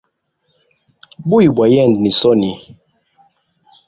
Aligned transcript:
Buya 1.27 1.49
bwa 1.55 1.65
yende 1.73 1.99
ni 2.01 2.11
soni. 2.19 2.51